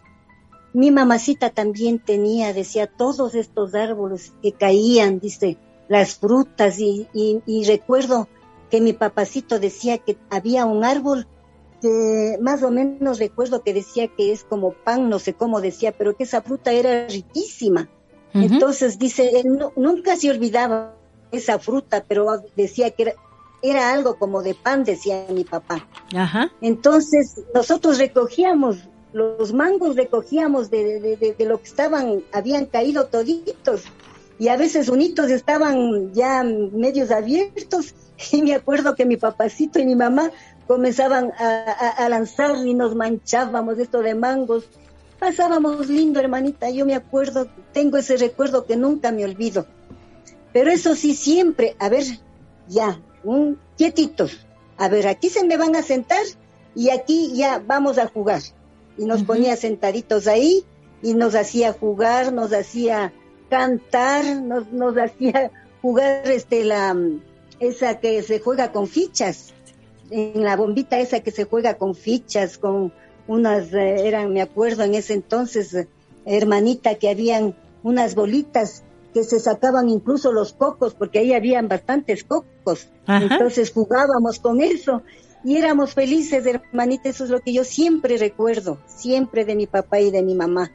[0.74, 7.64] mi mamacita también tenía, decía, todos estos árboles que caían, dice, las frutas y, y,
[7.66, 8.28] recuerdo
[8.72, 11.28] que mi papacito decía que había un árbol
[11.80, 15.92] que más o menos recuerdo que decía que es como pan, no sé cómo decía,
[15.92, 17.88] pero que esa fruta era riquísima.
[18.34, 19.44] Entonces dice,
[19.76, 20.96] nunca se olvidaba
[21.32, 23.14] esa fruta, pero decía que era,
[23.62, 25.88] era, algo como de pan, decía mi papá.
[26.16, 26.52] Ajá.
[26.62, 28.78] Entonces nosotros recogíamos
[29.14, 33.86] los mangos, recogíamos de, de, de, de, lo que estaban, habían caído toditos
[34.40, 37.94] y a veces unitos estaban ya medios abiertos
[38.32, 40.32] y me acuerdo que mi papacito y mi mamá
[40.66, 44.66] comenzaban a, lanzar y nos manchábamos esto de mangos.
[45.20, 46.70] Pasábamos lindo, hermanita.
[46.70, 49.68] Yo me acuerdo, tengo ese recuerdo que nunca me olvido.
[50.54, 52.06] Pero eso sí, siempre, a ver,
[52.68, 54.46] ya, un, quietitos.
[54.78, 56.24] A ver, aquí se me van a sentar
[56.74, 58.42] y aquí ya vamos a jugar.
[58.98, 60.64] Y nos ponía sentaditos ahí
[61.02, 63.14] y nos hacía jugar, nos hacía
[63.50, 65.52] cantar, nos, nos hacía
[65.82, 66.96] jugar este la
[67.60, 69.54] esa que se juega con fichas,
[70.10, 72.94] en la bombita esa que se juega con fichas, con
[73.30, 75.88] unas, eh, eran, me acuerdo en ese entonces,
[76.26, 82.24] hermanita, que habían unas bolitas que se sacaban incluso los cocos, porque ahí habían bastantes
[82.24, 82.90] cocos.
[83.08, 85.04] Entonces jugábamos con eso
[85.44, 90.00] y éramos felices, hermanita, eso es lo que yo siempre recuerdo, siempre de mi papá
[90.00, 90.72] y de mi mamá.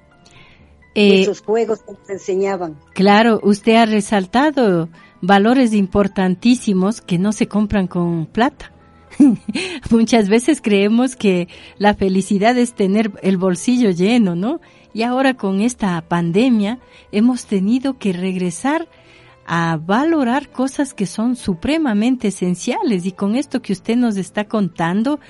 [0.94, 2.78] Eh, esos juegos que nos enseñaban.
[2.94, 4.88] Claro, usted ha resaltado
[5.20, 8.73] valores importantísimos que no se compran con plata.
[9.90, 11.48] Muchas veces creemos que
[11.78, 14.60] la felicidad es tener el bolsillo lleno, ¿no?
[14.92, 16.78] Y ahora con esta pandemia
[17.12, 18.88] hemos tenido que regresar
[19.46, 23.04] a valorar cosas que son supremamente esenciales.
[23.04, 25.20] Y con esto que usted nos está contando,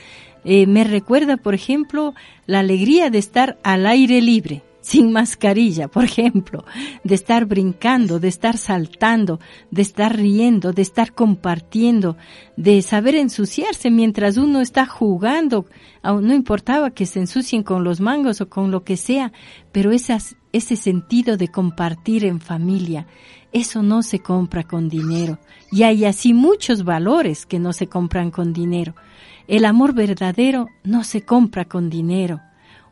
[0.44, 2.14] eh, me recuerda, por ejemplo,
[2.46, 6.62] la alegría de estar al aire libre sin mascarilla, por ejemplo,
[7.04, 12.18] de estar brincando, de estar saltando, de estar riendo, de estar compartiendo,
[12.58, 15.64] de saber ensuciarse mientras uno está jugando,
[16.02, 19.32] no importaba que se ensucien con los mangos o con lo que sea,
[19.72, 23.06] pero ese sentido de compartir en familia,
[23.52, 25.38] eso no se compra con dinero.
[25.72, 28.94] Y hay así muchos valores que no se compran con dinero.
[29.48, 32.42] El amor verdadero no se compra con dinero.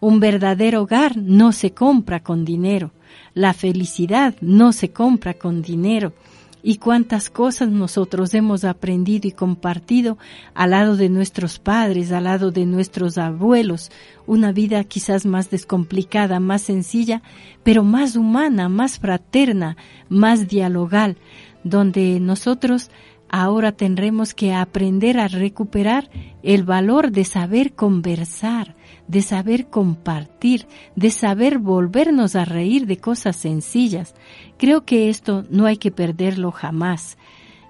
[0.02, 2.90] Un verdadero hogar no se compra con dinero.
[3.34, 6.12] La felicidad no se compra con dinero.
[6.60, 10.18] Y cuántas cosas nosotros hemos aprendido y compartido
[10.54, 13.92] al lado de nuestros padres, al lado de nuestros abuelos.
[14.26, 17.22] Una vida quizás más descomplicada, más sencilla,
[17.62, 19.76] pero más humana, más fraterna,
[20.08, 21.16] más dialogal,
[21.62, 22.90] donde nosotros
[23.32, 26.10] ahora tendremos que aprender a recuperar
[26.42, 28.76] el valor de saber conversar,
[29.08, 30.66] de saber compartir,
[30.96, 34.14] de saber volvernos a reír de cosas sencillas.
[34.58, 37.16] Creo que esto no hay que perderlo jamás.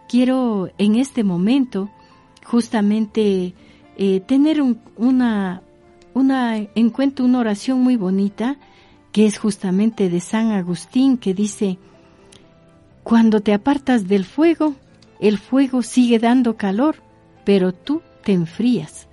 [0.08, 1.88] Quiero en este momento
[2.44, 3.54] justamente
[3.96, 4.60] eh, tener
[4.96, 5.62] una,
[6.12, 8.58] una encuentro, una oración muy bonita
[9.12, 11.78] que es justamente de San Agustín que dice,
[13.04, 14.74] cuando te apartas del fuego,
[15.22, 16.96] el fuego sigue dando calor,
[17.44, 19.08] pero tú te enfrías.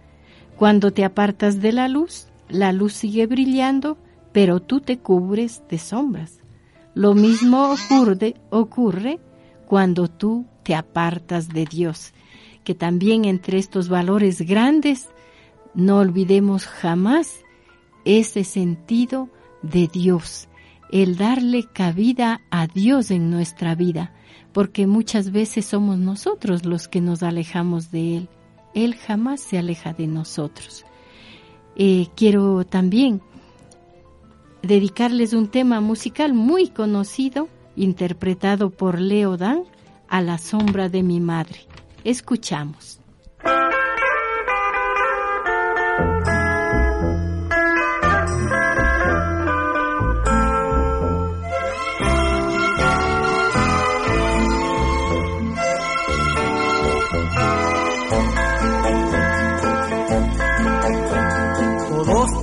[0.57, 3.95] Cuando te apartas de la luz, la luz sigue brillando,
[4.31, 6.39] pero tú te cubres de sombras.
[6.95, 7.75] Lo mismo
[8.49, 9.19] ocurre,
[9.67, 12.13] cuando tú te apartas de Dios,
[12.63, 15.09] que también entre estos valores grandes
[15.75, 17.41] no olvidemos jamás
[18.03, 19.29] ese sentido
[19.61, 20.49] de Dios,
[20.91, 24.15] el darle cabida a Dios en nuestra vida,
[24.59, 28.29] porque muchas veces somos nosotros los que nos alejamos de Él.
[28.75, 30.83] Él jamás se aleja de nosotros.
[31.77, 33.21] Eh, quiero también
[34.61, 37.47] dedicarles un tema musical muy conocido,
[37.77, 39.63] interpretado por Leo Dan,
[40.09, 41.61] A la sombra de mi madre.
[42.03, 42.99] Escuchamos.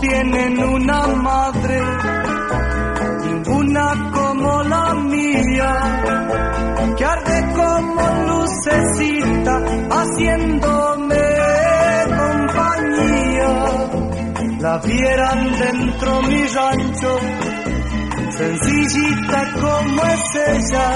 [0.01, 1.81] Tienen una madre,
[3.25, 5.73] ninguna como la mía,
[6.97, 9.55] que arde como lucecita,
[9.91, 11.25] haciéndome
[12.21, 13.51] compañía.
[14.61, 17.19] La vieran dentro mi rancho,
[18.37, 20.89] sencillita como es ella,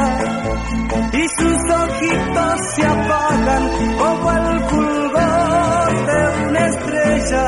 [1.13, 7.47] y sus ojitos se apagan como el fulgor de una estrella.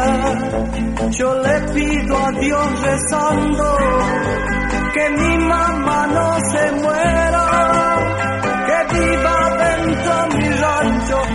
[1.10, 3.78] Yo le pido a Dios rezando
[4.94, 7.46] que mi mamá no se muera,
[8.66, 11.31] que viva dentro mi rancho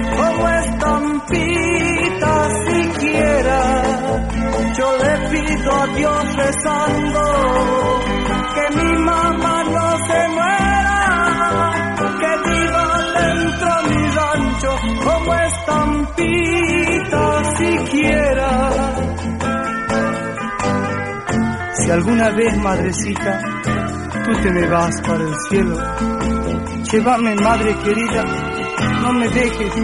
[5.01, 7.21] le pido a Dios rezando
[8.55, 11.71] que mi mamá no se muera,
[12.19, 12.85] que viva
[13.19, 14.71] dentro mi rancho
[15.03, 17.23] como estampita
[17.57, 18.49] siquiera.
[21.73, 23.39] Si alguna vez, madrecita,
[24.25, 25.77] tú te me vas para el cielo,
[26.91, 28.23] llévame, madre querida,
[29.01, 29.75] no me dejes,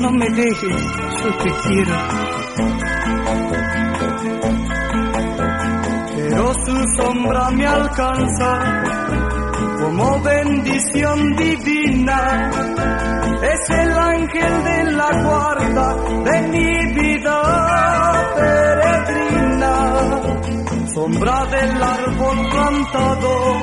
[0.00, 2.83] no me dejes tanto te quiero.
[6.52, 8.84] Su sombra me alcanza
[9.80, 12.50] como bendición divina.
[13.42, 17.42] Es el ángel de la guarda de mi vida
[18.36, 19.74] peregrina.
[20.92, 23.56] Sombra del árbol plantado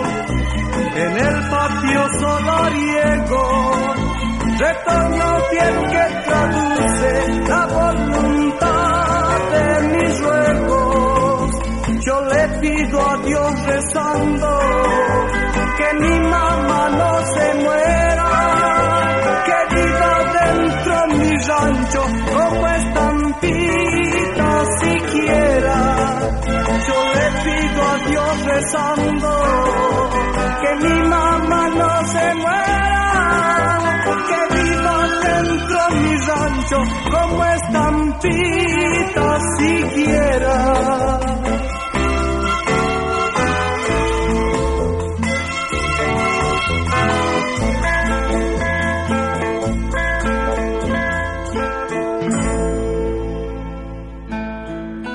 [0.95, 3.43] en el patio solariego
[4.57, 6.40] retorno fiel que traduce
[39.57, 41.19] siquiera.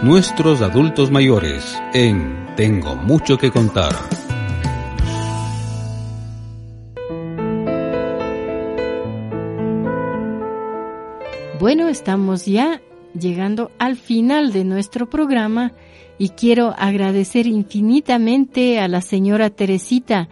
[0.02, 3.92] Nuestros adultos mayores en Tengo mucho que contar.
[11.58, 12.80] Bueno, estamos ya
[13.18, 15.72] llegando al final de nuestro programa
[16.18, 20.28] y quiero agradecer infinitamente a la señora Teresita.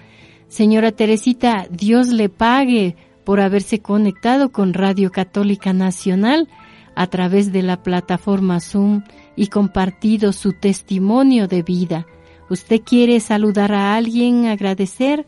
[0.48, 6.48] Señora Teresita, Dios le pague por haberse conectado con Radio Católica Nacional
[6.94, 9.02] a través de la plataforma Zoom
[9.36, 12.06] y compartido su testimonio de vida.
[12.50, 15.26] ¿Usted quiere saludar a alguien, agradecer?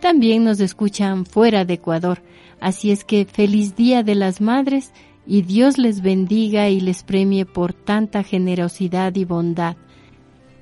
[0.00, 2.22] También nos escuchan fuera de Ecuador.
[2.60, 4.94] Así es que feliz Día de las Madres
[5.26, 9.76] y Dios les bendiga y les premie por tanta generosidad y bondad.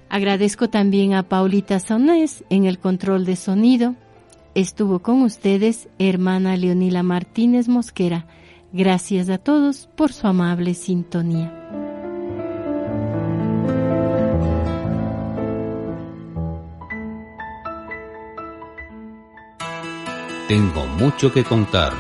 [0.09, 3.95] Agradezco también a Paulita Sonés en el control de sonido.
[4.57, 8.27] Estuvo con ustedes hermana Leonila Martínez Mosquera.
[8.73, 11.55] Gracias a todos por su amable sintonía.
[20.47, 21.95] Tengo mucho que contar.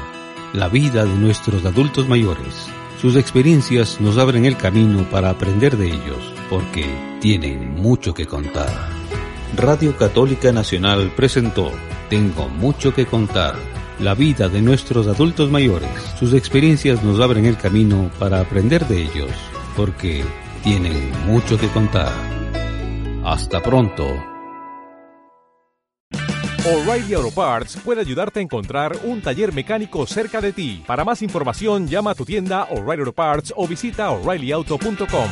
[0.53, 2.67] La vida de nuestros adultos mayores.
[3.01, 6.85] Sus experiencias nos abren el camino para aprender de ellos, porque
[7.21, 8.69] tienen mucho que contar.
[9.57, 11.73] Radio Católica Nacional presentó
[12.11, 13.57] Tengo mucho que contar
[14.01, 15.91] la vida de nuestros adultos mayores.
[16.19, 19.31] Sus experiencias nos abren el camino para aprender de ellos,
[19.77, 20.25] porque
[20.63, 22.13] tienen mucho que contar.
[23.25, 24.07] Hasta pronto.
[26.65, 30.83] O'Reilly Auto Parts puede ayudarte a encontrar un taller mecánico cerca de ti.
[30.87, 35.31] Para más información, llama a tu tienda O'Reilly Auto Parts o visita oreillyauto.com.